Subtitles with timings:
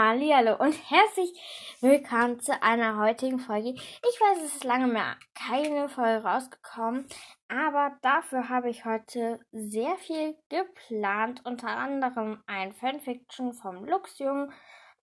[0.00, 1.32] Hallo und herzlich
[1.80, 3.70] willkommen zu einer heutigen Folge.
[3.70, 7.08] Ich weiß, es ist lange mehr keine Folge rausgekommen,
[7.48, 14.52] aber dafür habe ich heute sehr viel geplant, unter anderem ein Fanfiction vom Luxjung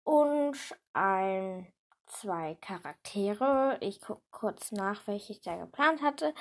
[0.06, 0.58] und
[0.94, 1.68] ein
[2.06, 3.78] zwei Charaktere.
[3.82, 6.34] Ich gucke kurz nach, welche ich da geplant hatte.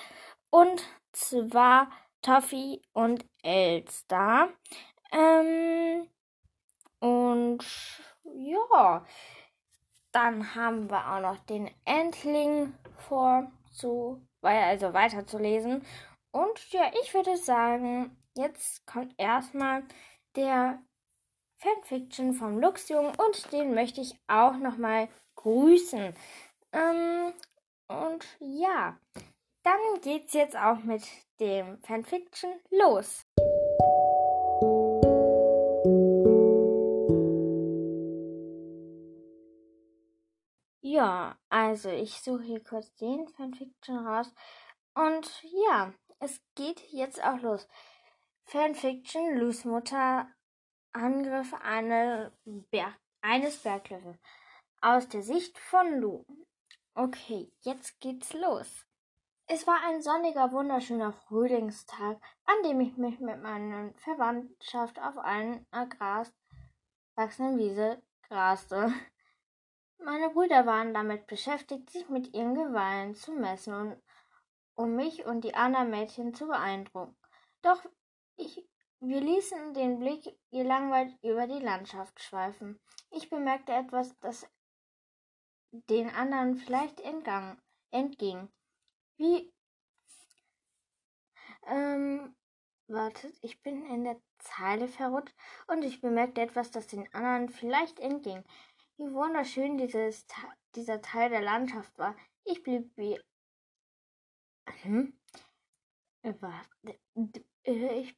[0.51, 0.81] Und
[1.11, 1.91] zwar
[2.23, 4.49] Toffee und Elster.
[5.11, 6.07] Ähm,
[7.01, 7.65] und
[8.25, 9.05] ja,
[10.13, 15.85] dann haben wir auch noch den Endling vor, zu, also weiterzulesen.
[16.31, 19.83] Und ja, ich würde sagen, jetzt kommt erstmal
[20.37, 20.83] der
[21.59, 26.15] Fanfiction vom Luxjungen und den möchte ich auch nochmal grüßen.
[26.73, 27.33] Ähm,
[27.89, 28.99] und ja,
[29.63, 31.03] dann geht's jetzt auch mit
[31.41, 33.27] dem Fanfiction los.
[40.95, 44.33] Ja, also ich suche hier kurz den Fanfiction raus.
[44.95, 47.67] Und ja, es geht jetzt auch los.
[48.45, 50.29] Fanfiction, Lus Mutter,
[50.93, 54.21] Angriff eine Berg, eines Berglöwen.
[54.83, 56.25] Aus der Sicht von Lu.
[56.95, 58.87] Okay, jetzt geht's los.
[59.49, 65.87] Es war ein sonniger, wunderschöner Frühlingstag, an dem ich mich mit meiner Verwandtschaft auf einer
[65.89, 66.33] Gras
[67.17, 68.95] wachsenden Wiese graste.
[69.99, 74.03] Meine Brüder waren damit beschäftigt, sich mit ihren Geweihen zu messen und
[74.75, 77.17] um mich und die anderen Mädchen zu beeindrucken.
[77.63, 77.83] Doch
[78.37, 78.69] ich,
[79.01, 82.81] wir ließen den Blick gelangweilt über die Landschaft schweifen.
[83.11, 84.47] Ich bemerkte etwas, das
[85.71, 88.49] den anderen vielleicht entgang, entging.
[89.17, 89.53] Wie
[91.67, 92.35] ähm,
[92.89, 95.35] wartet, ich bin in der Zeile verrutscht
[95.69, 98.45] und ich bemerkte etwas, das den anderen vielleicht entging
[98.97, 100.27] wie wunderschön dieses,
[100.75, 102.17] dieser Teil der Landschaft war.
[102.45, 103.21] Ich blieb wie.
[104.83, 105.19] Hm?
[107.63, 108.17] Ich,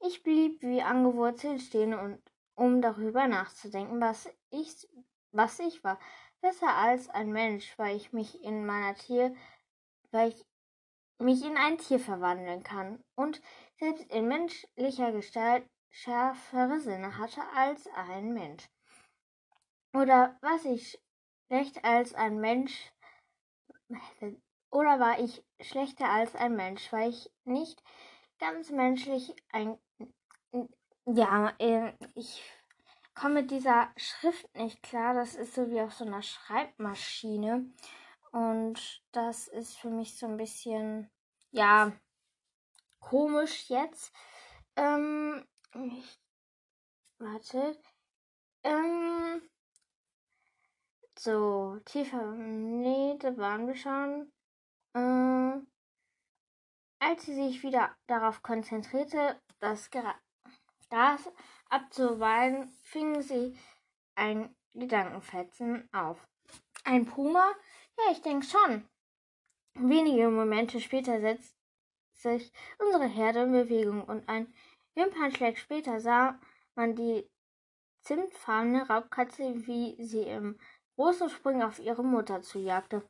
[0.00, 2.22] ich blieb wie angewurzelt stehen und
[2.54, 4.88] um darüber nachzudenken, was ich,
[5.32, 5.98] was ich war.
[6.40, 9.34] Besser als ein Mensch, weil ich mich in meiner Tier,
[10.10, 10.46] weil ich
[11.18, 13.42] mich in ein Tier verwandeln kann und
[13.78, 18.68] selbst in menschlicher Gestalt schärfere Sinne hatte als ein Mensch.
[19.92, 21.00] Oder was ich
[21.46, 22.92] schlecht als ein Mensch
[24.70, 27.82] oder war ich schlechter als ein Mensch, weil ich nicht
[28.38, 29.78] ganz menschlich ein
[31.14, 32.42] ja, ähm, ich
[33.14, 35.14] komme mit dieser Schrift nicht klar.
[35.14, 37.72] Das ist so wie auf so einer Schreibmaschine.
[38.30, 41.10] Und das ist für mich so ein bisschen,
[41.50, 41.92] ja,
[43.00, 44.12] komisch jetzt.
[44.76, 46.20] Ähm, ich,
[47.18, 47.80] warte.
[48.64, 49.40] Ähm,
[51.20, 52.18] so, tiefer.
[53.18, 54.32] Da waren wir schon.
[54.94, 55.60] Äh,
[57.00, 61.30] als sie sich wieder darauf konzentrierte, das Gras
[61.68, 63.56] abzuweiden, fing sie
[64.14, 66.26] ein Gedankenfetzen auf.
[66.84, 67.52] Ein Puma?
[67.98, 68.88] Ja, ich denke schon.
[69.74, 71.54] Wenige Momente später setzt
[72.14, 74.52] sich unsere Herde in Bewegung und ein
[74.94, 76.38] Wimpernschlag später sah
[76.74, 77.28] man die
[78.02, 80.58] zimtfarbene Raubkatze, wie sie im
[80.98, 83.08] großen Sprünge auf ihre Mutter zujagte.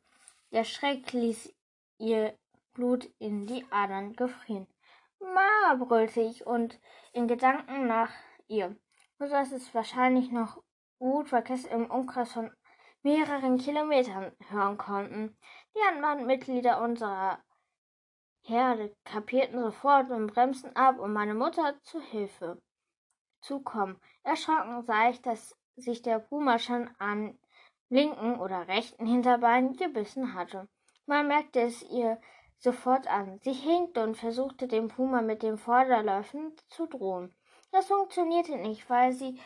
[0.51, 1.51] Der Schreck ließ
[1.97, 2.37] ihr
[2.73, 4.67] Blut in die Adern gefrieren.
[5.19, 6.79] Ma, brüllte ich und
[7.13, 8.11] in Gedanken nach
[8.47, 8.75] ihr,
[9.17, 10.61] so dass es wahrscheinlich noch
[10.99, 12.51] gut Verkehrs im Umkreis von
[13.01, 15.35] mehreren Kilometern hören konnten.
[15.75, 17.39] Die anderen Mitglieder unserer
[18.43, 22.61] Herde kapierten sofort und bremsten ab, um meine Mutter zu Hilfe
[23.41, 23.99] zu kommen.
[24.21, 27.39] Erschrocken sah ich, dass sich der Puma schon an
[27.89, 30.67] linken oder rechten Hinterbein gebissen hatte.
[31.05, 32.21] Man merkte es ihr
[32.57, 33.39] sofort an.
[33.41, 37.33] Sie hinkte und versuchte dem Puma mit den Vorderläufen zu drohen.
[37.71, 39.39] Das funktionierte nicht, weil sie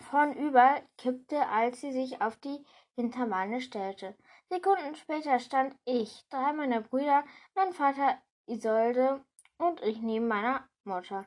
[0.00, 4.16] vornüber kippte, als sie sich auf die Hinterbeine stellte.
[4.48, 7.24] Sekunden später stand ich, drei meiner Brüder,
[7.54, 9.24] mein Vater Isolde
[9.58, 11.26] und ich neben meiner Mutter.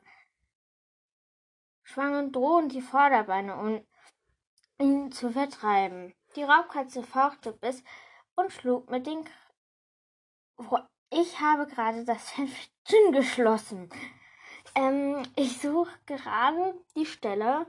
[1.82, 3.86] Schwangen drohend die Vorderbeine und
[4.80, 6.14] ihn zu vertreiben.
[6.36, 7.82] Die Raubkatze fauchte bis
[8.34, 9.24] und schlug mit den.
[10.56, 13.90] K ich habe gerade das Fenster geschlossen.
[14.74, 17.66] Ähm, ich suche gerade die Stelle.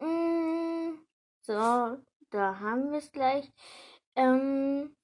[0.00, 0.98] Mm,
[1.40, 1.98] so,
[2.30, 3.52] da haben wir es gleich.
[4.14, 4.96] Ähm,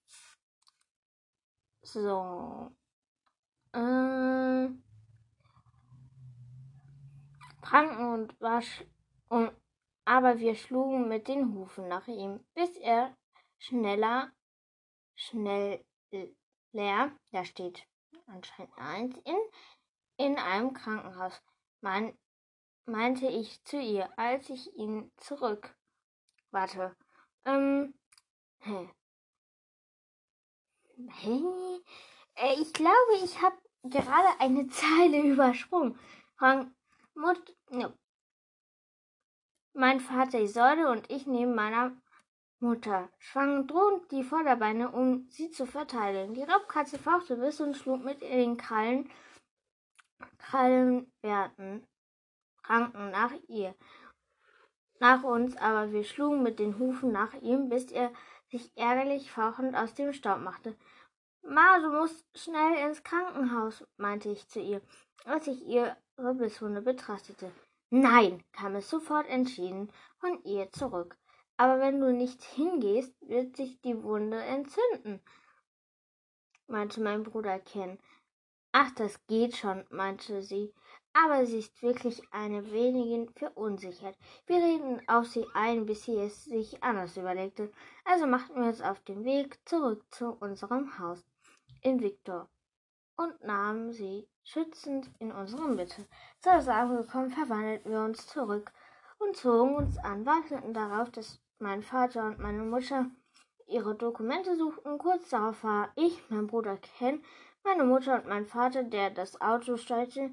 [1.83, 2.71] so.
[3.73, 4.69] Äh,
[7.61, 8.85] Pranken und Wasch
[9.29, 9.51] und
[10.05, 13.17] aber wir schlugen mit den Hufen nach ihm, bis er
[13.59, 14.31] schneller,
[15.15, 15.85] schnell
[16.73, 17.87] leer, da steht
[18.27, 19.39] anscheinend eins, in,
[20.17, 21.41] in einem Krankenhaus,
[21.81, 22.17] mein,
[22.87, 25.75] meinte ich zu ihr, als ich ihn zurück.
[26.51, 26.97] Warte.
[27.45, 27.95] Ähm.
[28.61, 28.89] Hä?
[31.09, 31.41] Hä?
[32.37, 35.99] Äh, ich glaube, ich habe gerade eine Zeile übersprungen.
[37.15, 37.93] Mut, no.
[39.77, 41.91] Mein Vater Isolde und ich neben meiner
[42.61, 46.33] Mutter schwangen drohend die Vorderbeine, um sie zu verteidigen.
[46.33, 49.11] Die Raubkatze fauchte bis und schlug mit den Krallen,
[50.39, 51.85] Krallenwerten,
[52.63, 53.75] Ranken nach ihr.
[55.01, 58.13] Nach uns, aber wir schlugen mit den Hufen nach ihm, bis er
[58.53, 60.77] sich ärgerlich fauchend aus dem Staub machte.
[61.43, 64.81] Ma, du musst schnell ins Krankenhaus, meinte ich zu ihr,
[65.25, 67.51] als ich ihre Bisshunde betrachtete.
[67.97, 69.89] Nein, kam es sofort entschieden
[70.19, 71.17] von ihr zurück.
[71.57, 75.23] Aber wenn du nicht hingehst, wird sich die Wunde entzünden,
[76.67, 78.01] meinte mein Bruder Ken.
[78.73, 80.75] Ach, das geht schon, meinte sie,
[81.13, 84.19] aber sie ist wirklich eine wenigin verunsichert.
[84.47, 87.71] Wir reden auf sie ein, bis sie es sich anders überlegte.
[88.05, 91.25] Also machten wir uns auf den Weg zurück zu unserem Haus
[91.81, 92.51] in Victor
[93.17, 96.07] und nahmen sie schützend in unsere Mitte.
[96.41, 98.73] Zur Sache gekommen, verwandelten wir uns zurück
[99.19, 103.07] und zogen uns an, warteten darauf, dass mein Vater und meine Mutter
[103.67, 104.99] ihre Dokumente suchten.
[104.99, 107.25] Kurz darauf war ich, mein Bruder Ken,
[107.63, 110.31] meine Mutter und mein Vater, der das Auto steuerte.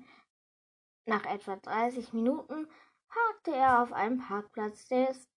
[1.05, 2.67] Nach etwa 30 Minuten
[3.07, 5.29] parkte er auf einem Parkplatz des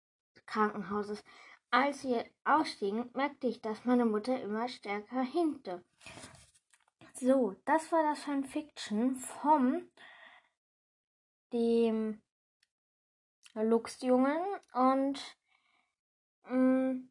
[0.47, 1.25] Krankenhauses.
[1.71, 5.83] Als wir ausstiegen, merkte ich, dass meine Mutter immer stärker hinkte.
[7.17, 9.89] So, das war das Fanfiction vom
[11.53, 12.21] dem
[13.55, 15.21] Luchsjungen und
[16.49, 17.11] mh, mm,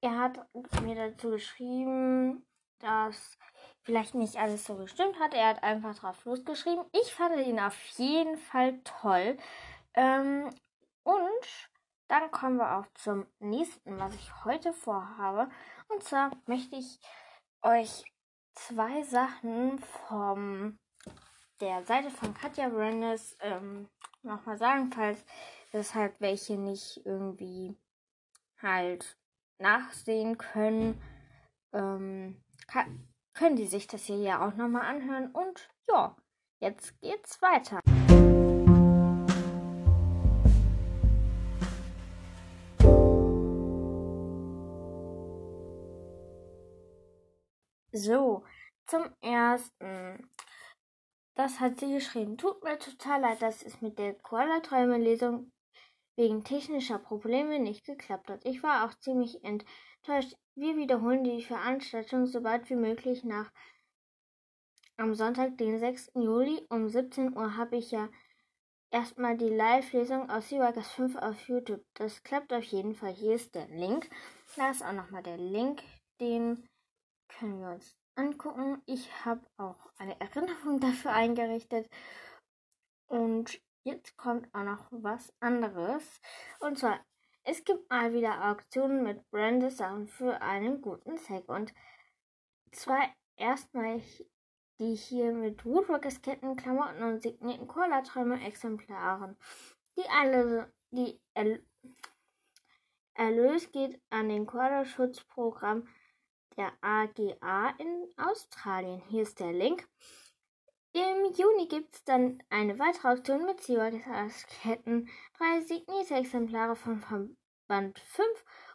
[0.00, 0.46] er hat
[0.82, 2.46] mir dazu geschrieben,
[2.78, 3.38] dass
[3.82, 5.34] vielleicht nicht alles so gestimmt hat.
[5.34, 6.86] Er hat einfach drauf losgeschrieben.
[6.92, 9.36] Ich fand ihn auf jeden Fall toll.
[9.92, 10.48] Ähm,
[11.02, 11.70] und
[12.08, 15.50] dann kommen wir auch zum nächsten, was ich heute vorhabe.
[15.88, 16.98] Und zwar möchte ich
[17.62, 18.04] euch
[18.56, 20.78] zwei Sachen vom
[21.60, 23.88] der Seite von Katja Brandes ähm,
[24.22, 25.24] nochmal sagen, falls
[25.72, 27.76] es halt welche nicht irgendwie
[28.60, 29.16] halt
[29.58, 31.00] nachsehen können,
[31.72, 32.42] ähm,
[33.34, 35.30] können die sich das hier ja auch nochmal anhören.
[35.32, 36.16] Und ja,
[36.60, 37.80] jetzt geht's weiter.
[47.96, 48.44] So,
[48.86, 50.30] zum ersten.
[51.34, 52.36] Das hat sie geschrieben.
[52.36, 55.50] Tut mir total leid, dass es mit der Koala-Träume-Lesung
[56.16, 58.44] wegen technischer Probleme nicht geklappt hat.
[58.44, 60.36] Ich war auch ziemlich enttäuscht.
[60.54, 63.50] Wir wiederholen die Veranstaltung so bald wie möglich nach.
[64.98, 66.12] Am Sonntag, den 6.
[66.16, 68.10] Juli um 17 Uhr habe ich ja
[68.90, 71.84] erstmal die Live-Lesung aus Seaworkers 5 auf YouTube.
[71.94, 73.12] Das klappt auf jeden Fall.
[73.12, 74.10] Hier ist der Link.
[74.54, 75.82] Da ist auch nochmal der Link,
[76.20, 76.68] den
[77.38, 78.82] können wir uns angucken.
[78.86, 81.88] Ich habe auch eine Erinnerung dafür eingerichtet.
[83.06, 86.20] Und jetzt kommt auch noch was anderes.
[86.60, 87.04] Und zwar,
[87.44, 91.48] es gibt mal wieder Auktionen mit Branded Sachen für einen guten Zweck.
[91.48, 91.72] Und
[92.72, 94.00] zwar erstmal
[94.78, 99.36] die hier mit Woodworkers Ketten, Klamotten und signierten Cola-Träume Exemplaren.
[99.96, 101.18] Die alle, die
[103.14, 105.88] Erlös geht an den Cola-Schutzprogramm
[106.56, 109.02] der AGA in Australien.
[109.08, 109.88] Hier ist der Link.
[110.92, 117.98] Im Juni gibt es dann eine weitere Auktion mit Seawalketten, drei signierte Exemplare von Verband
[117.98, 118.26] 5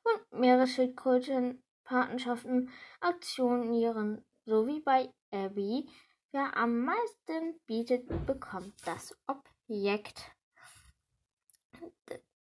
[0.03, 2.69] und mehrere Schildkrötenpatenschaften
[2.99, 5.89] auktionieren, sowie bei Abby.
[6.31, 10.31] Wer am meisten bietet, bekommt das Objekt.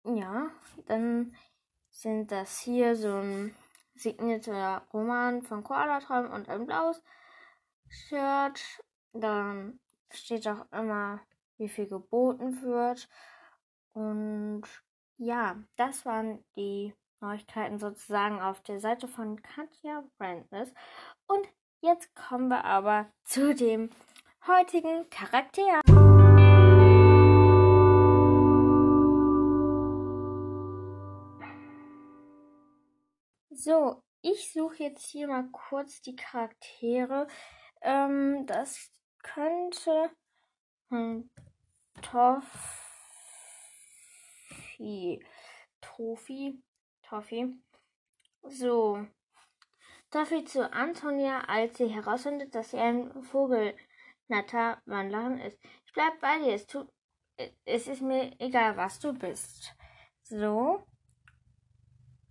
[0.05, 0.51] Ja,
[0.87, 1.37] dann
[1.91, 3.55] sind das hier so ein
[4.01, 7.03] signierter Roman von Koala Traum und ein blaues
[7.89, 8.61] Shirt.
[9.13, 11.21] Dann steht auch immer,
[11.59, 13.09] wie viel geboten wird.
[13.93, 14.65] Und
[15.17, 20.73] ja, das waren die Neuigkeiten sozusagen auf der Seite von Katja Brandness.
[21.27, 21.47] Und
[21.81, 23.91] jetzt kommen wir aber zu dem
[24.47, 25.81] heutigen Charakter.
[33.57, 37.27] So, ich suche jetzt hier mal kurz die Charaktere.
[37.81, 38.91] Ähm, das
[39.23, 40.11] könnte
[40.91, 41.31] hm,
[42.03, 42.87] Toff
[44.77, 45.21] Toffee.
[45.81, 46.59] Toffee.
[47.03, 47.57] Toffee.
[48.43, 49.07] So.
[50.11, 55.59] Toffee zu Antonia, als sie herausfindet, dass sie ein Vogelnatter-Wandlerin ist.
[55.87, 56.55] Ich bleib bei dir.
[56.55, 56.89] Es tut,
[57.65, 59.75] es ist mir egal, was du bist.
[60.23, 60.85] So.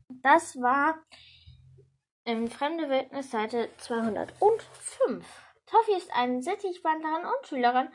[0.10, 1.04] Das war
[2.26, 5.24] im Fremde Wildnis Seite 205.
[5.66, 7.90] Toffi ist eine Sittichwandlerin und Schülerin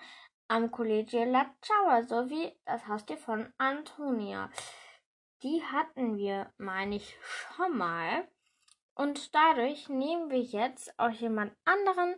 [0.48, 4.50] am Collegio La Chava sowie das Haustier von Antonia.
[5.42, 8.28] Die hatten wir, meine ich, schon mal.
[8.94, 12.16] Und dadurch nehmen wir jetzt auch jemand anderen.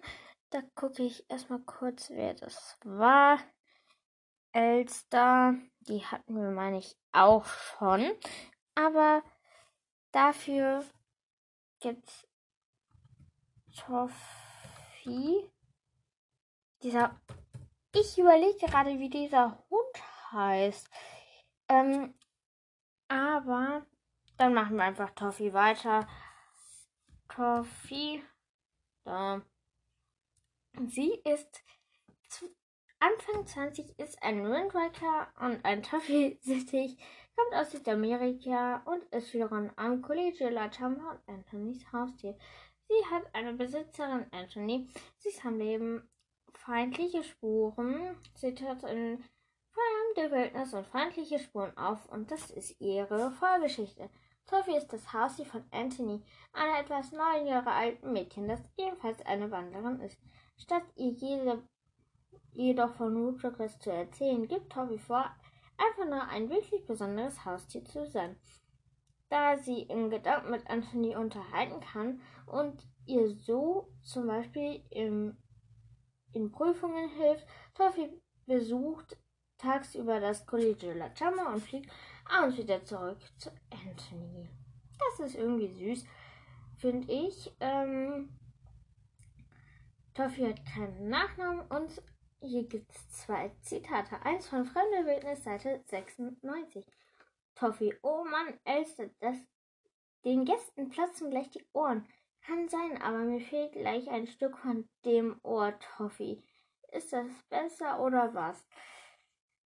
[0.51, 3.39] Da gucke ich erstmal kurz, wer das war.
[4.53, 8.11] Elster, die hatten wir, meine ich, auch schon.
[8.75, 9.23] Aber
[10.12, 10.85] dafür
[11.81, 12.26] gibt's
[13.76, 15.50] Toffee.
[16.83, 17.21] Dieser.
[17.95, 20.88] Ich überlege gerade, wie dieser Hund heißt.
[21.69, 22.14] Ähm,
[23.09, 23.87] aber
[24.37, 26.07] dann machen wir einfach Toffee weiter.
[27.28, 28.23] Toffee.
[29.04, 29.42] Da.
[30.87, 31.62] Sie ist
[33.05, 36.97] Anfang 20 ist ein Windrider und ein Toffee-Sittich,
[37.37, 42.39] kommt aus Südamerika und ist Schülerin am Collegio La Chamba und Anthonys Haustier.
[42.87, 44.89] Sie hat eine Besitzerin, Anthony.
[45.19, 46.09] Sie ist am Leben
[46.55, 48.17] feindliche Spuren.
[48.37, 49.25] Sie tritt in
[49.73, 54.11] fremde Wildnis und feindliche Spuren auf und das ist ihre Vorgeschichte.
[54.47, 59.51] Toffee ist das Haustier von Anthony, einer etwas neun Jahre alten Mädchen, das ebenfalls eine
[59.51, 60.21] Wanderin ist.
[60.57, 61.67] Statt ihr jede
[62.53, 65.31] jedoch von Woodchuckers zu erzählen, gibt Toffee vor,
[65.79, 68.37] einfach nur ein wirklich besonderes Haustier zu sein.
[69.29, 75.37] Da sie im Gedanken mit Anthony unterhalten kann und ihr so zum Beispiel im,
[76.33, 78.11] in Prüfungen hilft, Toffee
[78.47, 79.17] besucht
[79.57, 81.91] tagsüber das Collegio La Chama und fliegt
[82.27, 84.49] abends wieder zurück zu Anthony.
[84.99, 86.05] Das ist irgendwie süß,
[86.77, 87.53] finde ich.
[87.61, 88.29] Ähm,
[90.15, 92.03] Toffee hat keinen Nachnamen und
[92.43, 94.21] hier gibt es zwei Zitate.
[94.25, 96.85] Eins von Fremde Wildnis, Seite 96.
[97.55, 99.37] Toffi, oh Mann, Elster, das,
[100.25, 102.07] den Gästen platzen gleich die Ohren.
[102.45, 106.43] Kann sein, aber mir fehlt gleich ein Stück von dem Ohr, Toffi.
[106.91, 108.67] Ist das besser oder was?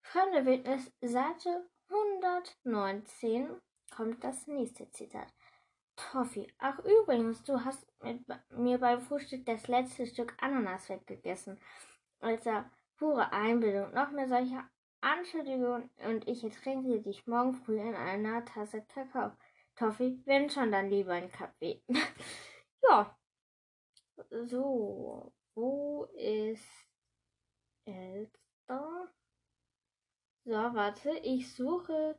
[0.01, 3.61] Fremde Wildnis, Seite 119
[3.95, 5.33] kommt das nächste Zitat.
[5.95, 11.59] Toffi, ach übrigens, du hast mit mir beim Frühstück das letzte Stück Ananas weggegessen
[12.19, 13.93] als er pure Einbildung.
[13.93, 14.63] Noch mehr solche
[15.01, 19.31] Anschuldigungen und ich ertränke dich morgen früh in einer Tasse Kakao.
[19.75, 21.83] Toffee, wenn schon, dann lieber ein Kaffee.
[22.89, 23.15] ja.
[24.47, 26.67] So, wo ist
[27.85, 29.13] Elster?
[30.45, 32.17] So, warte, ich suche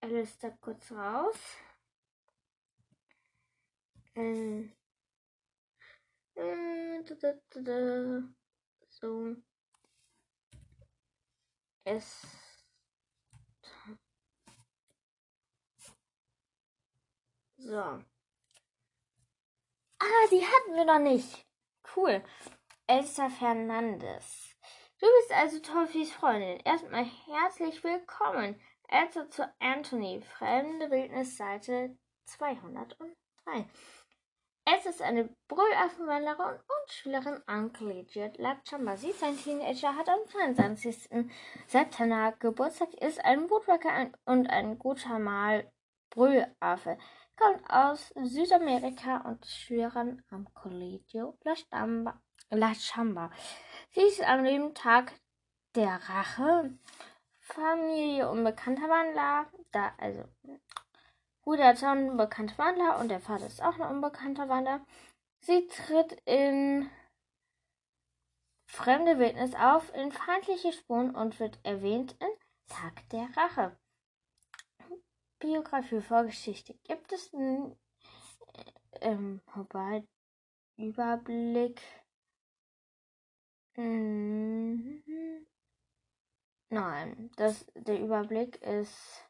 [0.00, 1.36] Alistair kurz raus.
[4.14, 4.70] Äh,
[6.34, 7.14] äh, da,
[7.50, 8.22] da, da,
[9.00, 9.36] so
[11.84, 12.26] es
[17.58, 17.78] so.
[19.98, 21.46] Ah, die hatten wir noch nicht.
[21.94, 22.22] Cool.
[22.86, 24.54] Elsa Fernandes.
[25.00, 26.58] Du bist also Toffis Freundin.
[26.60, 28.60] Erstmal herzlich willkommen.
[28.88, 30.22] Elsa zu Anthony.
[30.22, 33.68] Fremde Wildnis Seite 203.
[34.68, 38.96] Es ist eine Brüllaffenwanderin und Schülerin am Collegiate La Chamba.
[38.96, 41.08] Sie ist ein Teenager, hat am 22.
[41.68, 45.70] September Geburtstag, ist ein Woodworker und ein guter Mal
[46.10, 46.98] Brüllaffe.
[47.36, 51.38] Kommt aus Südamerika und ist Schülerin am Collegio
[52.50, 53.30] La Chamba.
[53.90, 55.12] Sie ist am lieben Tag
[55.76, 56.76] der Rache.
[57.40, 60.24] Familie unbekannter Wandler, da also
[61.46, 64.84] Bruder ist ein unbekannter Wandler und der Vater ist auch ein unbekannter Wandler.
[65.42, 66.90] Sie tritt in
[68.68, 72.28] fremde Wildnis auf, in feindliche Spuren und wird erwähnt in
[72.66, 73.78] Tag der Rache.
[75.38, 76.74] Biografie, Vorgeschichte.
[76.82, 77.78] Gibt es einen
[79.00, 80.04] ähm, wobei,
[80.76, 81.80] Überblick?
[83.76, 85.46] Mhm.
[86.70, 89.22] Nein, das, der Überblick ist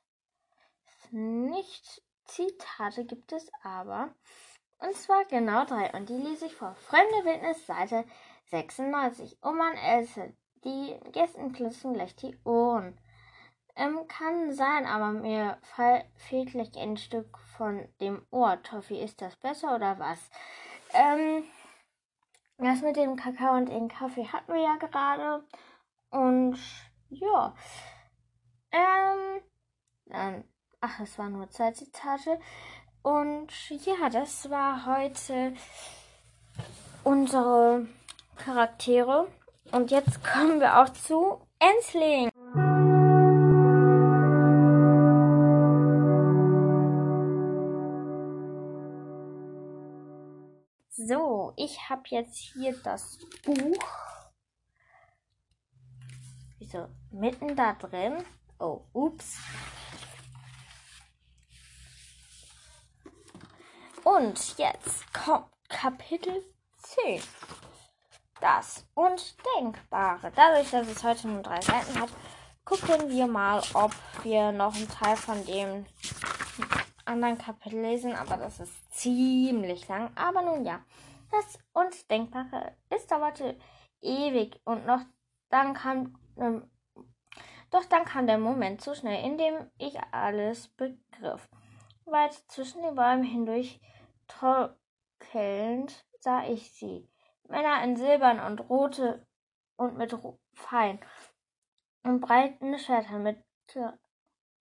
[1.11, 4.15] nicht Zitate gibt es aber.
[4.79, 5.93] Und zwar genau drei.
[5.93, 6.75] Und die lese ich vor.
[6.75, 8.05] Fremde Wildnis, Seite
[8.51, 9.39] 96.
[9.43, 10.35] Oh Mann, Else.
[10.65, 12.99] Die Gästen klitzen gleich die Ohren.
[13.77, 15.59] Ähm, kann sein, aber mir
[16.17, 18.63] fehlt gleich ein Stück von dem Ohr.
[18.63, 20.31] Toffi, ist das besser oder was?
[20.95, 21.45] Ähm,
[22.59, 25.45] das mit dem Kakao und dem Kaffee hatten wir ja gerade.
[26.11, 26.59] Und
[27.11, 27.55] ja.
[28.71, 29.43] Ähm,
[30.07, 30.45] Dann,
[30.87, 32.39] ach, es waren nur zwei Zitate.
[33.03, 35.55] Und ja, das war heute
[37.05, 37.87] unsere
[38.37, 39.29] Charaktere.
[39.73, 42.31] Und jetzt kommen wir auch zu Ensling.
[50.91, 53.77] So, ich habe jetzt hier das Buch.
[56.59, 56.89] Wieso?
[57.13, 58.25] Mitten da drin.
[58.59, 59.39] Oh, ups.
[64.07, 66.41] Und jetzt kommt Kapitel
[66.79, 67.21] 10.
[68.41, 70.31] Das Undenkbare.
[70.33, 72.11] Dadurch, dass es heute nur drei Seiten hat,
[72.65, 73.91] gucken wir mal, ob
[74.23, 75.87] wir noch einen Teil von dem
[77.05, 80.13] anderen Kapitel lesen, aber das ist ziemlich lang.
[80.15, 80.85] Aber nun ja,
[81.33, 82.77] das Undenkbare.
[82.89, 83.59] Es dauerte
[84.03, 85.01] ewig und noch
[85.49, 86.71] dann kam, ähm,
[87.73, 91.49] doch dann kam der Moment so schnell, in dem ich alles begriff.
[92.05, 93.81] Weit zwischen den Bäumen hindurch
[94.29, 97.09] torkelnd sah ich sie.
[97.49, 99.27] Männer in Silbern und Rote
[99.77, 100.17] und mit
[100.55, 100.99] Fein
[102.03, 103.43] und breiten Schwertern mit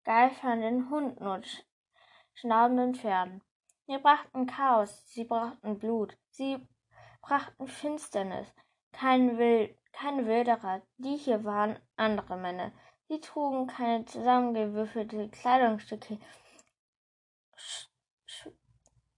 [0.03, 1.65] geifernden Hunden und
[2.33, 3.41] schnaubenden Pferden.
[3.87, 6.67] Sie brachten Chaos, sie brachten Blut, sie
[7.21, 8.53] brachten Finsternis.
[8.91, 12.71] Kein Wild, keine Wilderer, die hier waren andere Männer.
[13.07, 16.17] Sie trugen keine zusammengewürfelte Kleidungsstücke,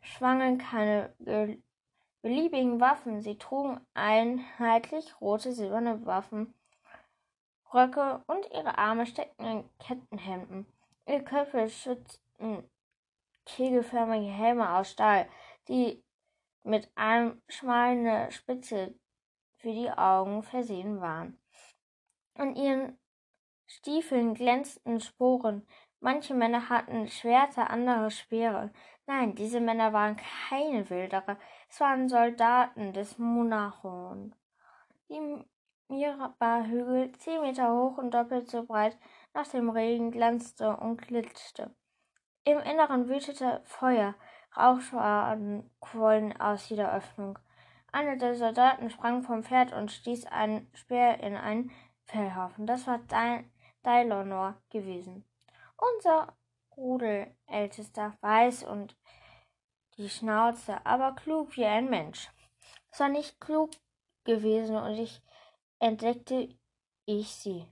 [0.08, 1.14] schwangen keine
[2.22, 3.22] beliebigen Waffen.
[3.22, 6.54] Sie trugen einheitlich rote, silberne Waffen,
[7.74, 10.66] Röcke und ihre Arme steckten in Kettenhemden.
[11.06, 12.70] Ihre Köpfe schützten
[13.46, 15.28] kegelförmige Helme aus Stahl,
[15.68, 16.04] die
[16.64, 18.94] mit einem schmalen Spitze
[19.56, 21.40] für die Augen versehen waren.
[22.36, 22.98] An ihren
[23.66, 25.66] Stiefeln glänzten Sporen.
[26.00, 28.72] Manche Männer hatten Schwerter, andere Speere.
[29.10, 31.38] Nein, diese Männer waren keine Wilderer,
[31.70, 34.36] es waren Soldaten des Monachon.
[35.08, 35.46] Die
[35.88, 38.98] Miraba-Hügel, zehn Meter hoch und doppelt so breit,
[39.34, 41.74] nach dem Regen glanzte und glitschte.
[42.44, 44.14] Im Inneren wütete Feuer,
[44.58, 47.40] Rauchschwaden quollen aus jeder Öffnung.
[47.94, 51.72] Einer der Soldaten sprang vom Pferd und stieß einen Speer in einen
[52.04, 52.68] Fellhaufen.
[52.68, 53.00] Das war
[53.84, 55.24] Dailonor gewesen.
[55.78, 56.36] Unser
[56.78, 58.96] Rudelältester, weiß und
[59.98, 62.30] die Schnauze, aber klug wie ein Mensch.
[62.92, 63.72] Es war nicht klug
[64.24, 65.22] gewesen und ich
[65.80, 66.50] entdeckte
[67.06, 67.68] ich sie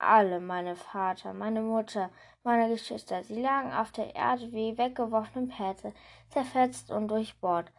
[0.00, 2.10] alle, meine Vater, meine Mutter,
[2.42, 5.92] meine Geschwister, sie lagen auf der Erde wie weggeworfene Pelze,
[6.30, 7.70] zerfetzt und durchbohrt.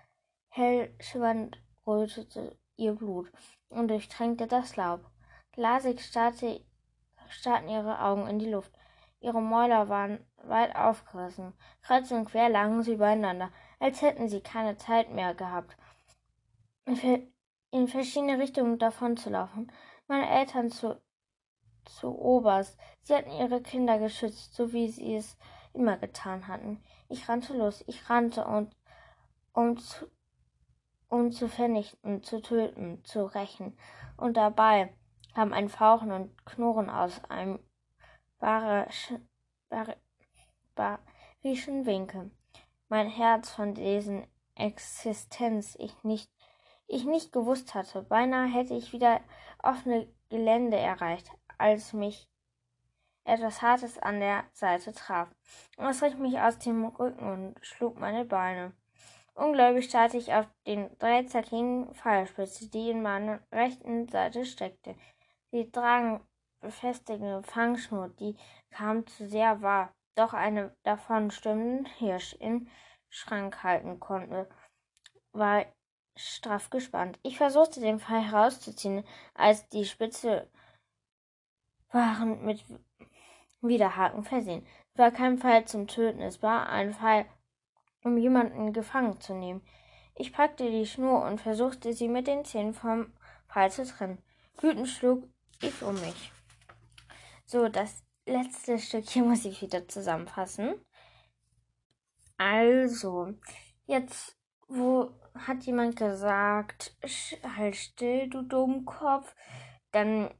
[0.50, 3.32] Hell schimmernd rötete ihr Blut
[3.70, 5.10] und durchtränkte das Laub.
[5.54, 6.64] Glasig starrte,
[7.28, 8.72] starrten ihre Augen in die Luft.
[9.22, 11.54] Ihre Mäuler waren weit aufgerissen.
[11.82, 15.78] Kreuz und quer lagen sie beieinander, als hätten sie keine Zeit mehr gehabt,
[17.72, 19.72] in verschiedene Richtungen davonzulaufen.
[20.08, 21.00] Meine Eltern zu
[21.86, 22.78] zu oberst.
[23.04, 25.38] Sie hatten ihre Kinder geschützt, so wie sie es
[25.74, 26.82] immer getan hatten.
[27.10, 28.76] Ich rannte los, ich rannte und
[29.54, 30.06] um zu,
[31.08, 33.78] um zu vernichten, zu töten, zu rächen.
[34.18, 34.94] Und dabei
[35.34, 37.60] kam ein Fauchen und Knurren aus einem
[38.41, 39.30] barischen
[41.86, 42.32] Winkel.
[42.89, 46.30] Mein Herz von dessen Existenz ich nicht,
[46.88, 48.01] ich nicht gewusst hatte.
[48.01, 49.21] Beinahe hätte ich wieder
[49.63, 52.27] offene Gelände erreicht, als mich
[53.23, 55.30] etwas Hartes an der Seite traf.
[55.77, 58.73] Es riss mich aus dem Rücken und schlug meine Beine.
[59.36, 64.95] Ungläubig starrte ich auf den dreizackigen Pfeilspitze, die in meiner rechten Seite steckte.
[65.51, 66.21] Sie tragen
[66.62, 68.38] befestigende Fangschnur, die
[68.71, 72.69] kaum zu sehr war, doch eine davon stimmenden Hirsch in
[73.10, 74.50] Schrank halten konnte,
[75.34, 75.65] war
[76.15, 77.19] straff gespannt.
[77.24, 80.50] Ich versuchte den Pfeil herauszuziehen, als die Spitze
[81.91, 82.63] waren mit
[83.62, 84.65] Widerhaken versehen.
[84.93, 87.26] Es war kein Pfeil zum Töten, es war ein Pfeil,
[88.04, 89.62] um jemanden gefangen zu nehmen.
[90.15, 93.13] Ich packte die Schnur und versuchte sie mit den Zähnen vom
[93.47, 94.21] Pfeil zu trennen.
[94.60, 95.28] Wütend schlug
[95.62, 96.32] ich um mich.
[97.52, 100.74] So, das letzte Stückchen muss ich wieder zusammenfassen.
[102.38, 103.34] Also,
[103.88, 104.38] jetzt,
[104.70, 106.96] wo hat jemand gesagt,
[107.58, 109.36] halt still, du Dummkopf,
[109.92, 110.34] dann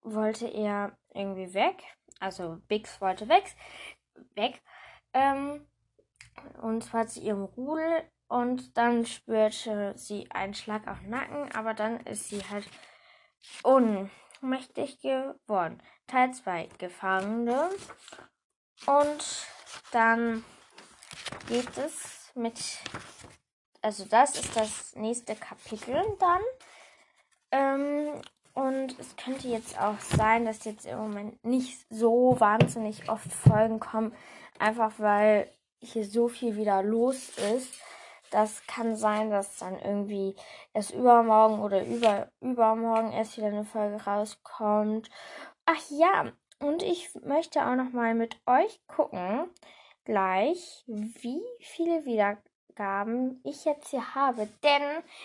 [0.00, 1.84] wollte er irgendwie weg.
[2.18, 3.54] Also Bix wollte weg.
[4.34, 4.62] weg
[5.12, 5.66] ähm,
[6.62, 8.10] und zwar zu ihrem Rudel.
[8.26, 12.66] Und dann spürte sie einen Schlag auf den Nacken, aber dann ist sie halt
[14.42, 15.82] ohnmächtig geworden.
[16.06, 17.70] Teil 2 Gefangene.
[18.86, 19.46] Und
[19.92, 20.44] dann
[21.48, 22.78] geht es mit,
[23.82, 26.42] also das ist das nächste Kapitel dann.
[27.50, 28.22] Ähm,
[28.54, 33.80] und es könnte jetzt auch sein, dass jetzt im Moment nicht so wahnsinnig oft Folgen
[33.80, 34.14] kommen,
[34.58, 35.50] einfach weil
[35.80, 37.74] hier so viel wieder los ist.
[38.30, 40.36] Das kann sein, dass dann irgendwie
[40.72, 45.10] erst übermorgen oder über, übermorgen erst wieder eine Folge rauskommt.
[45.66, 49.50] Ach ja, und ich möchte auch noch mal mit euch gucken,
[50.04, 54.48] gleich, wie viele Wiedergaben ich jetzt hier habe.
[54.62, 54.82] Denn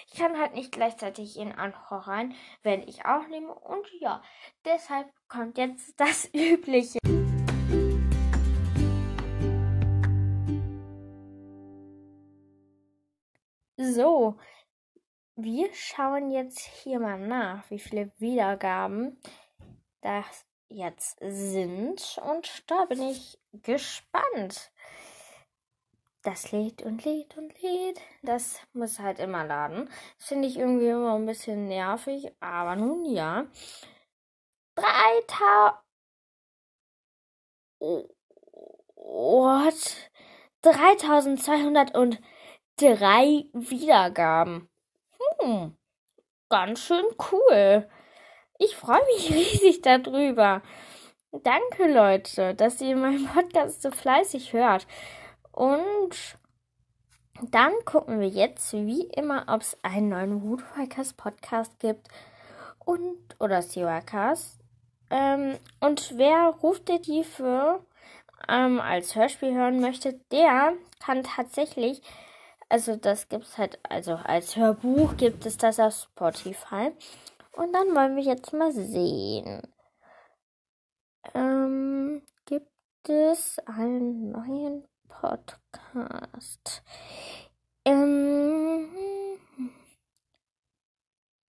[0.08, 3.54] ich kann halt nicht gleichzeitig in Anhör rein, wenn ich aufnehme.
[3.54, 4.22] Und ja,
[4.64, 7.00] deshalb kommt jetzt das Übliche.
[13.94, 14.36] So,
[15.36, 19.22] wir schauen jetzt hier mal nach, wie viele Wiedergaben
[20.02, 22.20] das jetzt sind.
[22.26, 24.72] Und da bin ich gespannt.
[26.24, 28.02] Das lädt und lädt und lädt.
[28.24, 29.88] Das muss halt immer laden.
[30.18, 32.34] Das finde ich irgendwie immer ein bisschen nervig.
[32.40, 33.46] Aber nun ja.
[34.76, 35.76] 3000.
[38.96, 40.10] What?
[42.78, 44.70] 3203 Wiedergaben.
[45.40, 45.76] Hm,
[46.50, 47.88] ganz schön cool.
[48.58, 50.62] Ich freue mich riesig darüber.
[51.32, 54.88] Danke, Leute, dass ihr meinen Podcast so fleißig hört.
[55.52, 56.38] Und
[57.42, 62.08] dann gucken wir jetzt, wie immer, ob es einen neuen Woodworkers Podcast gibt
[62.86, 64.60] und oder Seaworkers.
[65.10, 67.86] Ähm, und wer ruft der die für
[68.48, 72.02] ähm, als Hörspiel hören möchte, der kann tatsächlich,
[72.70, 76.92] also das gibt es halt, also als Hörbuch gibt es das auf Spotify.
[77.54, 79.62] Und dann wollen wir jetzt mal sehen.
[81.34, 82.70] Ähm, gibt
[83.10, 86.84] es einen neuen Podcast?
[87.86, 88.90] Ähm,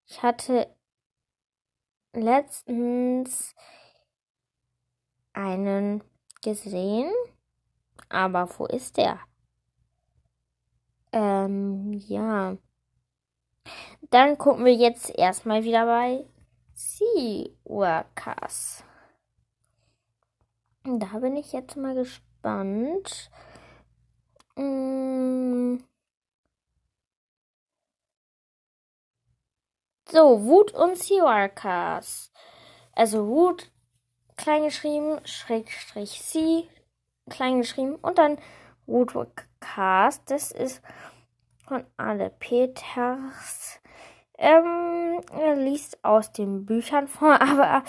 [0.06, 0.74] ich hatte
[2.12, 3.54] letztens
[5.32, 6.04] einen
[6.42, 7.12] gesehen,
[8.08, 9.18] aber wo ist der?
[11.16, 12.58] Ähm, ja.
[14.10, 16.26] Dann gucken wir jetzt erstmal wieder bei
[16.74, 18.84] Seaworkers.
[20.84, 23.30] Da bin ich jetzt mal gespannt.
[24.56, 25.78] Mm.
[30.10, 32.30] So, Wut und Seaworkers.
[32.92, 33.72] Also Wut,
[34.36, 36.68] klein geschrieben, Schrägstrich C,
[37.30, 38.38] klein geschrieben und dann
[38.86, 40.30] Woodcast.
[40.30, 40.82] Das ist
[41.66, 43.80] von Anne Peters.
[44.38, 47.82] Ähm, er liest aus den Büchern vor, aber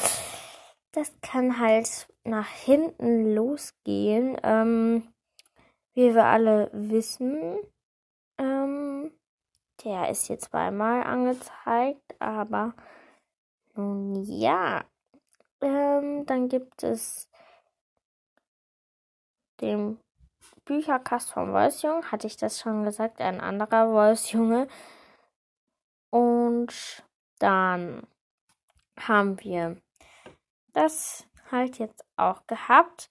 [0.92, 4.38] das kann halt nach hinten losgehen.
[4.44, 5.14] Ähm,
[5.94, 7.58] wie wir alle wissen,
[8.38, 9.12] ähm,
[9.84, 12.76] der ist jetzt zweimal angezeigt, aber
[13.76, 14.86] nun ja.
[15.62, 17.30] Ähm, dann gibt es
[19.60, 20.00] den
[20.66, 24.68] Bücherkast vom Wolfsjunge, hatte ich das schon gesagt, ein anderer Wolfsjunge.
[26.10, 27.04] Und
[27.40, 28.08] dann
[29.00, 29.78] haben wir
[30.74, 33.10] das halt jetzt auch gehabt.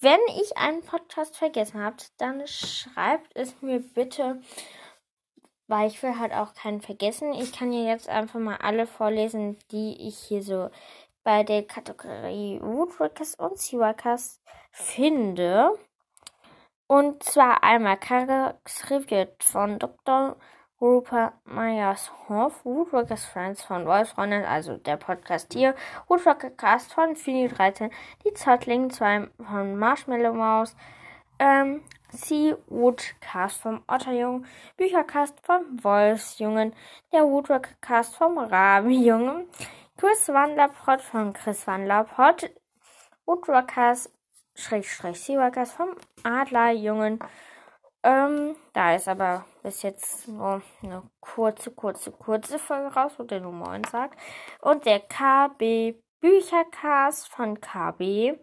[0.00, 4.40] Wenn ich einen Podcast vergessen habe, dann schreibt es mir bitte,
[5.66, 7.32] weil ich will halt auch keinen vergessen.
[7.32, 10.70] Ich kann hier jetzt einfach mal alle vorlesen, die ich hier so
[11.22, 14.40] bei der Kategorie Woodworkers und Seaworkers
[14.72, 15.78] finde.
[16.90, 20.34] Und zwar einmal Charakteriert von Dr.
[20.80, 25.76] Rupert Meyers-Hoff, Woodworkers Friends von Wolfsfreundin, also der Podcast hier,
[26.08, 27.92] Woodworker Cast von Fini 13,
[28.24, 30.74] die Zottling 2 von Marshmallow Maus,
[31.38, 34.44] ähm, Sea Woodcast vom Otterjungen,
[34.76, 36.74] Büchercast vom Wolfsjungen,
[37.12, 39.46] der Woodworker Cast vom Rabenjungen,
[39.96, 42.50] Chris Wanderpott von Chris Wanderpott,
[43.26, 44.10] Woodworkers
[44.60, 47.18] Schrägstrich Seaworkers vom Adlerjungen.
[48.02, 53.40] Ähm, da ist aber bis jetzt nur eine kurze, kurze, kurze Folge raus, wo der
[53.40, 54.18] Nummer 9 sagt.
[54.60, 58.38] Und der KB Büchercast von KB.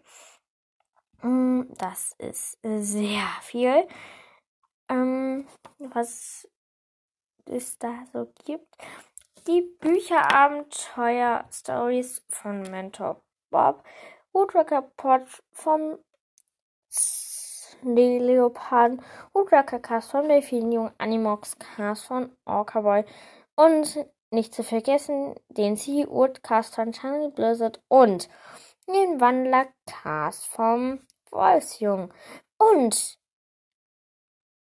[1.22, 3.88] Mm, das ist sehr viel.
[4.88, 6.48] Ähm, was
[7.46, 8.76] es da so gibt.
[9.46, 13.84] Die Bücherabenteuer-Stories von Mentor Bob.
[14.32, 15.22] Woodworker Pod
[16.98, 23.04] von Schneeleoparden, Woodworker-Cast von Delfinium, Animox-Cast von Orca-Boy
[23.56, 28.28] und nicht zu vergessen den Sea-Wood-Cast von Channel Blizzard und
[28.86, 32.12] den Wandler-Cast vom Wolfsjungen.
[32.58, 33.18] Und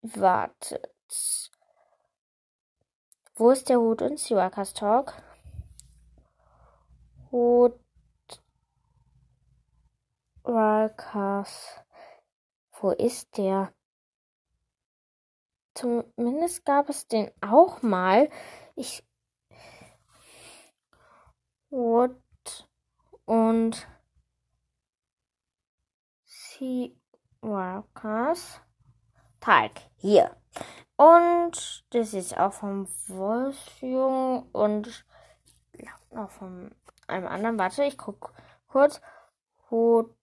[0.02, 1.52] wartet.
[3.36, 5.14] Wo ist der Hut und Siwakas Talk?
[7.32, 7.80] Hut
[10.44, 11.80] Walkers.
[12.82, 13.74] Wo ist der?
[15.74, 18.30] Zumindest gab es den auch mal.
[18.76, 19.06] Ich.
[21.70, 22.16] Wood
[23.26, 23.88] und
[26.24, 26.90] Sea
[27.42, 28.62] Workers.
[29.42, 29.72] Tag.
[29.98, 30.36] Hier.
[30.96, 35.06] Und das ist auch vom Wolfsjung und
[36.12, 36.76] noch von
[37.08, 37.60] einem anderen.
[37.60, 38.34] Warte, ich guck
[38.68, 39.02] kurz.
[39.70, 40.19] Hut.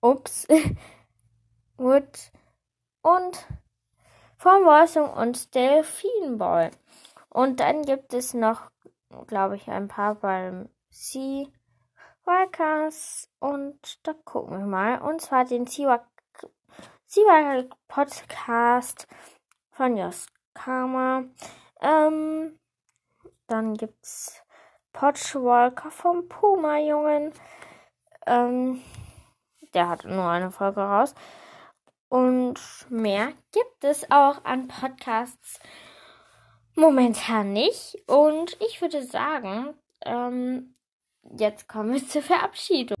[0.00, 0.46] Ups.
[1.78, 2.32] Hut
[3.02, 3.46] und
[4.64, 6.70] Wolfsjung und Delfinboy.
[7.28, 8.70] Und dann gibt es noch,
[9.26, 11.46] glaube ich, ein paar beim Sea
[12.24, 15.00] Walkers und da gucken wir mal.
[15.00, 16.04] Und zwar den Sea
[17.88, 19.06] Podcast
[19.70, 21.24] von Jos Karma.
[21.80, 22.58] Ähm,
[23.46, 24.42] dann gibt's
[24.92, 27.32] Potschwalker vom Puma-Jungen.
[28.26, 28.82] Ähm,
[29.74, 31.14] der hat nur eine Folge raus.
[32.08, 35.60] Und mehr gibt es auch an Podcasts
[36.74, 37.98] momentan nicht.
[38.06, 40.74] Und ich würde sagen, ähm,
[41.38, 42.96] jetzt kommen wir zur Verabschiedung.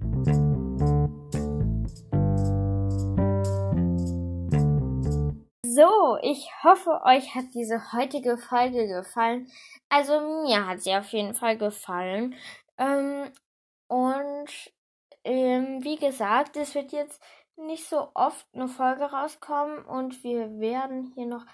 [5.62, 9.48] So, ich hoffe, euch hat diese heutige Folge gefallen.
[9.88, 12.34] Also mir hat sie auf jeden Fall gefallen.
[12.78, 13.30] Ähm,
[13.86, 14.72] und
[15.28, 17.22] ähm, wie gesagt, es wird jetzt
[17.56, 21.44] nicht so oft eine Folge rauskommen und wir werden hier noch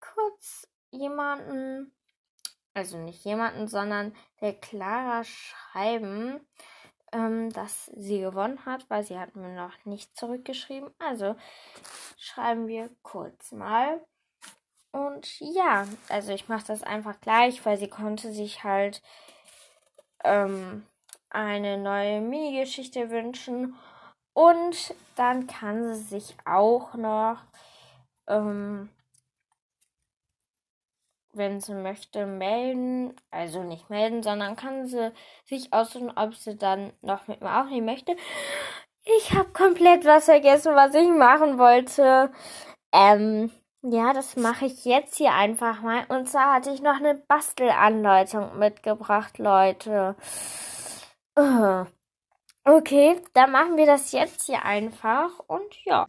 [0.00, 1.94] kurz jemanden,
[2.74, 6.46] also nicht jemanden, sondern der Clara schreiben,
[7.12, 10.90] ähm, dass sie gewonnen hat, weil sie hat mir noch nicht zurückgeschrieben.
[10.98, 11.36] Also
[12.18, 14.04] schreiben wir kurz mal.
[14.92, 19.00] Und ja, also ich mache das einfach gleich, weil sie konnte sich halt
[20.22, 20.86] ähm,
[21.34, 23.74] eine neue Mini-Geschichte wünschen.
[24.32, 27.38] Und dann kann sie sich auch noch,
[28.28, 28.88] ähm,
[31.32, 33.14] wenn sie möchte, melden.
[33.30, 35.12] Also nicht melden, sondern kann sie
[35.44, 38.16] sich aussuchen, ob sie dann noch mit mir aufnehmen möchte.
[39.04, 42.32] Ich habe komplett was vergessen, was ich machen wollte.
[42.92, 43.50] Ähm,
[43.82, 46.04] ja, das mache ich jetzt hier einfach mal.
[46.08, 50.16] Und zwar hatte ich noch eine Bastelanleitung mitgebracht, Leute.
[51.36, 51.84] Uh.
[52.64, 56.06] Okay, dann machen wir das jetzt hier einfach und ja.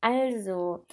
[0.00, 0.86] Also,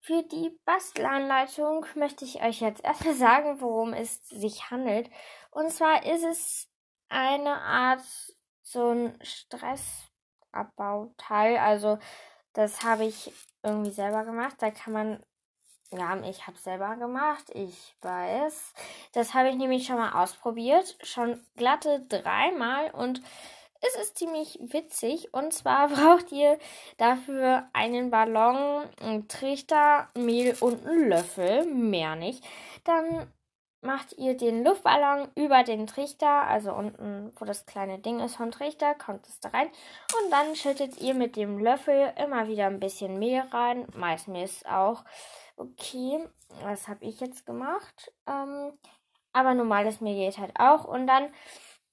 [0.00, 5.08] für die Bastelanleitung möchte ich euch jetzt erstmal sagen, worum es sich handelt.
[5.50, 6.68] Und zwar ist es
[7.08, 8.02] eine Art
[8.62, 11.56] so ein Stressabbauteil.
[11.56, 11.98] Also,
[12.52, 14.56] das habe ich irgendwie selber gemacht.
[14.58, 15.24] Da kann man
[15.92, 18.72] ja, ich habe selber gemacht, ich weiß.
[19.12, 23.20] Das habe ich nämlich schon mal ausprobiert, schon glatte dreimal und
[23.82, 25.34] es ist ziemlich witzig.
[25.34, 26.58] Und zwar braucht ihr
[26.96, 32.44] dafür einen Ballon, einen Trichter, Mehl und einen Löffel, mehr nicht.
[32.84, 33.26] Dann
[33.82, 38.52] macht ihr den Luftballon über den Trichter, also unten, wo das kleine Ding ist vom
[38.52, 39.66] Trichter, kommt es da rein.
[40.22, 43.86] Und dann schüttet ihr mit dem Löffel immer wieder ein bisschen Mehl rein.
[43.94, 45.04] Meistens auch
[45.62, 46.28] okay,
[46.62, 48.12] was habe ich jetzt gemacht?
[48.26, 48.72] Ähm,
[49.32, 50.84] aber normales Mehl geht halt auch.
[50.84, 51.32] Und dann,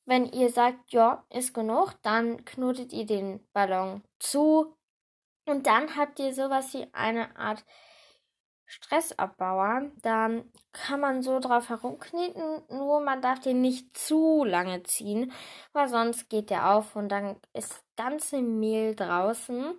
[0.06, 4.76] wenn ihr sagt, ja, ist genug, dann knotet ihr den Ballon zu.
[5.46, 7.64] Und dann habt ihr sowas wie eine Art
[8.66, 9.90] Stressabbauer.
[10.02, 15.32] Dann kann man so drauf herumkneten, nur man darf den nicht zu lange ziehen,
[15.74, 19.74] weil sonst geht der auf und dann ist ganze Mehl draußen.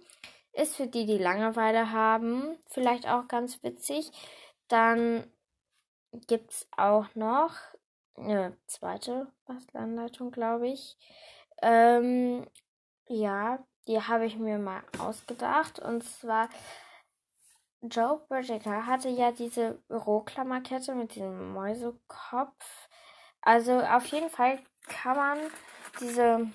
[0.53, 4.11] Ist für die, die Langeweile haben, vielleicht auch ganz witzig.
[4.69, 5.31] Dann
[6.27, 7.55] gibt es auch noch
[8.17, 10.97] eine zweite Bastelanleitung, glaube ich.
[11.63, 12.47] Ähm,
[13.09, 15.79] ja, die habe ich mir mal ausgedacht.
[15.79, 16.49] Und zwar,
[17.83, 22.89] Joe Berger hatte ja diese Büroklammerkette mit diesem Mäusekopf.
[23.43, 25.39] Also auf jeden Fall kann man
[26.01, 26.51] diese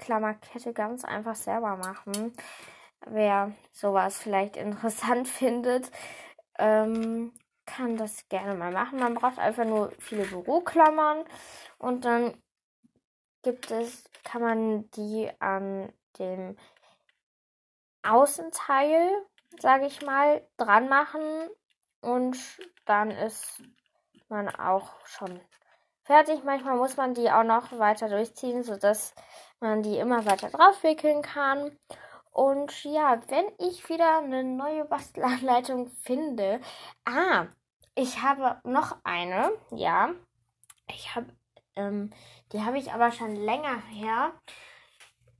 [0.00, 2.34] Büroklammerkette ganz einfach selber machen
[3.06, 5.90] wer sowas vielleicht interessant findet,
[6.58, 7.32] ähm,
[7.66, 8.98] kann das gerne mal machen.
[8.98, 11.24] Man braucht einfach nur viele Büroklammern
[11.78, 12.42] und dann
[13.42, 16.56] gibt es, kann man die an dem
[18.02, 19.10] Außenteil,
[19.58, 21.22] sage ich mal, dran machen
[22.00, 22.36] und
[22.86, 23.62] dann ist
[24.28, 25.40] man auch schon
[26.10, 26.42] fertig.
[26.42, 29.14] Manchmal muss man die auch noch weiter durchziehen, sodass
[29.60, 31.78] man die immer weiter drauf wickeln kann.
[32.32, 36.60] Und ja, wenn ich wieder eine neue Bastelanleitung finde.
[37.04, 37.46] Ah,
[37.94, 40.10] ich habe noch eine, ja.
[40.88, 41.26] Ich habe,
[41.76, 42.10] ähm,
[42.52, 44.32] die habe ich aber schon länger her.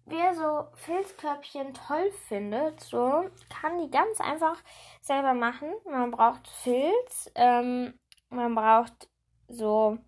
[0.04, 3.24] Wer so Filzkörbchen toll findet, so
[3.60, 4.56] kann die ganz einfach
[5.00, 5.72] selber machen.
[5.84, 9.08] Man braucht Filz, ähm, man braucht
[9.48, 9.98] so,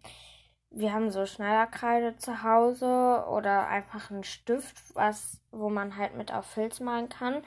[0.74, 6.32] wir haben so Schneiderkreide zu Hause oder einfach einen Stift, was, wo man halt mit
[6.32, 7.42] auf Filz malen kann.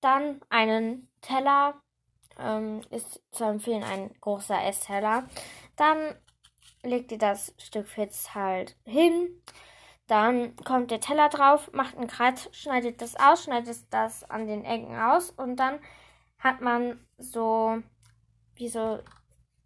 [0.00, 1.80] Dann einen Teller,
[2.38, 5.28] ähm, ist zu empfehlen ein großer Essteller.
[5.76, 6.14] Dann
[6.82, 9.42] legt ihr das Stück Filz halt hin.
[10.06, 14.64] Dann kommt der Teller drauf, macht einen Kreis, schneidet das aus, schneidet das an den
[14.64, 15.78] Ecken aus und dann
[16.38, 17.80] hat man so
[18.54, 18.98] wie so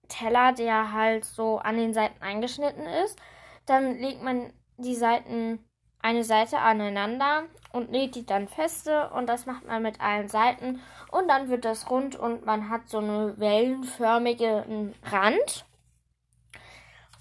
[0.09, 3.19] Teller, der halt so an den Seiten eingeschnitten ist.
[3.67, 5.64] Dann legt man die Seiten
[6.03, 10.81] eine Seite aneinander und näht die dann feste und das macht man mit allen Seiten
[11.11, 15.64] und dann wird das rund und man hat so eine wellenförmige Rand.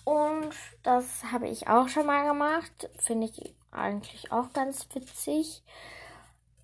[0.04, 2.90] Und das habe ich auch schon mal gemacht.
[2.98, 5.64] Finde ich eigentlich auch ganz witzig.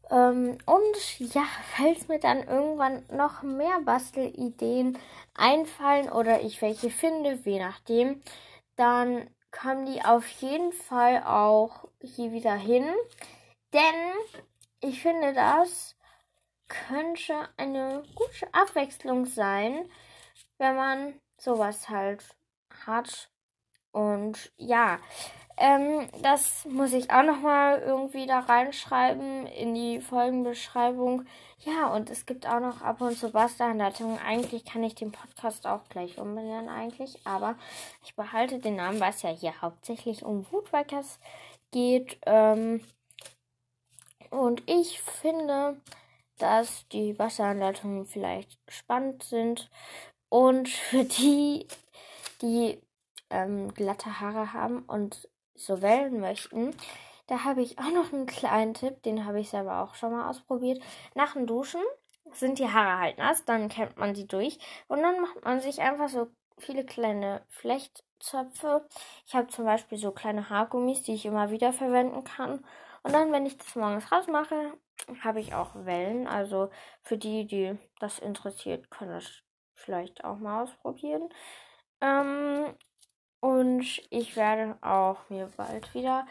[0.10, 1.46] Ähm, und ja,
[1.76, 4.98] falls mir dann irgendwann noch mehr Bastelideen
[5.36, 8.22] einfallen oder ich welche finde, je nachdem,
[8.76, 12.86] dann kommen die auf jeden Fall auch hier wieder hin.
[13.74, 13.96] Denn
[14.82, 15.96] ich finde, das
[16.68, 19.90] könnte eine gute Abwechslung sein,
[20.58, 22.24] wenn man sowas halt
[22.86, 23.30] hat.
[23.92, 25.00] Und ja,
[25.60, 31.26] ähm, das muss ich auch nochmal irgendwie da reinschreiben in die Folgenbeschreibung.
[31.60, 34.18] Ja, und es gibt auch noch ab und zu Bastelanleitungen.
[34.20, 37.56] Eigentlich kann ich den Podcast auch gleich umbenennen eigentlich, aber
[38.06, 41.20] ich behalte den Namen, weil es ja hier hauptsächlich um Woodworkers
[41.72, 42.18] geht.
[42.26, 42.82] Ähm,
[44.30, 45.76] und ich finde,
[46.38, 49.70] dass die Bastelanleitungen vielleicht spannend sind
[50.30, 51.68] und für die,
[52.42, 52.80] die
[53.30, 55.28] ähm, glatte Haare haben und
[55.60, 56.76] so wählen möchten,
[57.28, 60.30] da habe ich auch noch einen kleinen Tipp, den habe ich selber auch schon mal
[60.30, 60.82] ausprobiert.
[61.14, 61.82] Nach dem Duschen
[62.32, 65.82] sind die Haare halt nass, dann kämmt man sie durch und dann macht man sich
[65.82, 68.88] einfach so viele kleine Flechtzöpfe.
[69.26, 72.66] Ich habe zum Beispiel so kleine Haargummis, die ich immer wieder verwenden kann.
[73.04, 74.74] Und dann, wenn ich das morgens rausmache,
[75.22, 76.28] habe ich auch Wellen.
[76.28, 76.70] Also
[77.04, 79.44] für die, die das interessiert, können das
[79.74, 81.30] vielleicht auch mal ausprobieren.
[82.02, 82.76] Ähm,
[83.40, 86.26] und ich werde auch mir bald wieder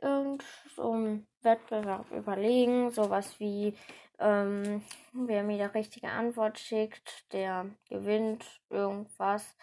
[0.00, 0.44] irgend
[0.76, 2.90] so einen Wettbewerb überlegen.
[2.90, 3.76] Sowas wie,
[4.18, 9.56] ähm, wer mir die richtige Antwort schickt, der gewinnt irgendwas.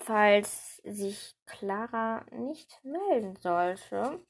[0.00, 4.20] Falls sich Clara nicht melden sollte.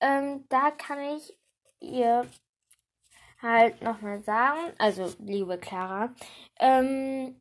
[0.00, 1.36] Ähm, da kann ich
[1.78, 2.26] ihr
[3.42, 6.14] halt nochmal sagen, also liebe Clara,
[6.58, 7.40] ähm,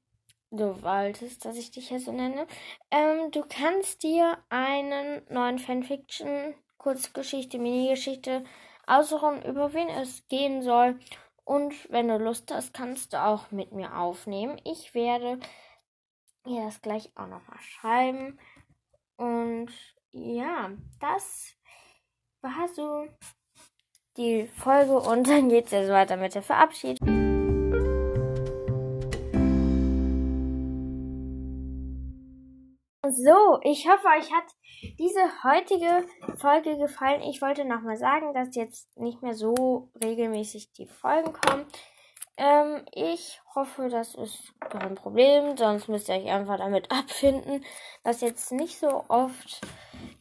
[0.51, 2.47] du wolltest, dass ich dich hier so nenne.
[2.91, 8.43] Ähm, du kannst dir einen neuen Fanfiction, Kurzgeschichte, Minigeschichte
[8.87, 10.99] aussuchen, über wen es gehen soll.
[11.43, 14.59] Und wenn du Lust hast, kannst du auch mit mir aufnehmen.
[14.63, 15.39] Ich werde
[16.45, 18.39] mir das gleich auch nochmal schreiben.
[19.17, 19.71] Und
[20.11, 21.53] ja, das
[22.41, 23.07] war so
[24.17, 27.18] die Folge und dann geht es jetzt weiter mit der Verabschiedung.
[33.11, 34.43] So, ich hoffe, euch hat
[34.99, 36.05] diese heutige
[36.37, 37.23] Folge gefallen.
[37.23, 41.65] Ich wollte nochmal sagen, dass jetzt nicht mehr so regelmäßig die Folgen kommen.
[42.37, 45.57] Ähm, ich hoffe, das ist kein Problem.
[45.57, 47.65] Sonst müsst ihr euch einfach damit abfinden,
[48.03, 49.59] dass jetzt nicht so oft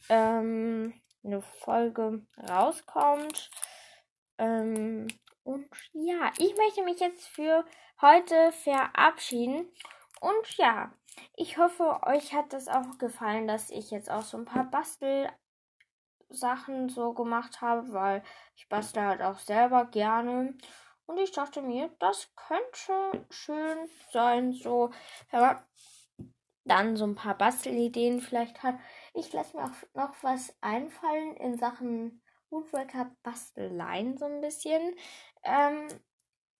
[0.08, 3.50] ähm, eine Folge rauskommt.
[4.38, 5.08] Ähm,
[5.44, 7.66] und ja, ich möchte mich jetzt für
[8.00, 9.70] heute verabschieden.
[10.20, 10.90] Und ja,
[11.36, 15.38] ich hoffe, euch hat das auch gefallen, dass ich jetzt auch so ein paar Bastelsachen
[16.88, 18.22] so gemacht habe, weil
[18.56, 20.54] ich bastel halt auch selber gerne.
[21.06, 24.90] Und ich dachte mir, das könnte schön sein, so,
[25.30, 25.58] wenn man
[26.68, 28.76] dann so ein paar Bastelideen vielleicht hat.
[29.14, 34.94] Ich lasse mir auch noch was einfallen in Sachen Woodworker Basteleien so ein bisschen.
[35.42, 35.88] Ähm,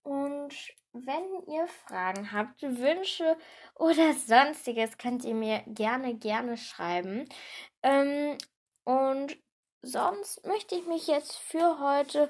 [0.03, 0.55] und
[0.93, 3.37] wenn ihr Fragen habt, Wünsche
[3.75, 7.29] oder sonstiges, könnt ihr mir gerne, gerne schreiben.
[7.83, 8.39] Ähm,
[8.85, 9.37] und
[9.83, 12.29] sonst möchte ich mich jetzt für heute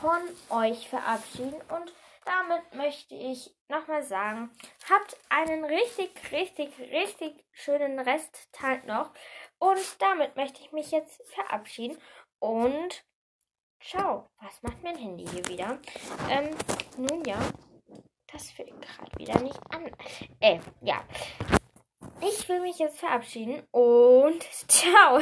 [0.00, 0.20] von
[0.50, 1.92] euch verabschieden und
[2.24, 4.50] damit möchte ich nochmal sagen,
[4.88, 9.10] habt einen richtig, richtig, richtig schönen Resttag noch.
[9.58, 11.98] Und damit möchte ich mich jetzt verabschieden.
[12.38, 13.04] Und
[13.80, 14.30] ciao.
[14.40, 15.78] Was macht mein Handy hier wieder?
[16.28, 16.50] Ähm,
[16.96, 17.38] nun ja,
[18.32, 19.90] das fällt gerade wieder nicht an.
[20.40, 21.02] Äh, ja.
[22.22, 25.20] Ich will mich jetzt verabschieden und ciao.